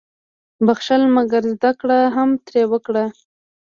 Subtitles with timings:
[0.65, 3.05] •بخښل، مګر زده کړه هم ترې وکړه.